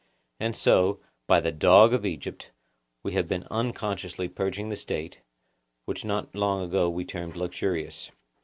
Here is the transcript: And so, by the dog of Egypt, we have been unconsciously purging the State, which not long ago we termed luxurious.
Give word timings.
And 0.39 0.55
so, 0.55 0.99
by 1.27 1.39
the 1.41 1.51
dog 1.51 1.93
of 1.93 2.07
Egypt, 2.07 2.49
we 3.03 3.13
have 3.13 3.27
been 3.27 3.45
unconsciously 3.51 4.27
purging 4.27 4.69
the 4.69 4.75
State, 4.75 5.19
which 5.85 6.03
not 6.03 6.33
long 6.33 6.63
ago 6.63 6.89
we 6.89 7.05
termed 7.05 7.35
luxurious. 7.37 8.09